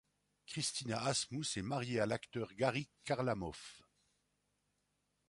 Kristina 0.47 0.99
Asmous 1.03 1.57
est 1.59 1.61
mariée 1.61 1.99
à 1.99 2.07
l'acteur 2.07 2.51
Garik 2.55 2.89
Kharlamov. 3.05 3.59